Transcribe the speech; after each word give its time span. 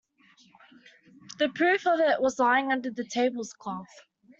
The 1.37 1.49
proof 1.49 1.85
of 1.85 1.99
it 1.99 2.19
was 2.19 2.39
lying 2.39 2.71
under 2.71 2.89
the 2.89 3.05
table-cloth. 3.05 3.85